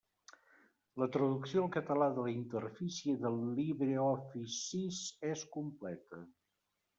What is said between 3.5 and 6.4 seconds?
LibreOffice sis és completa.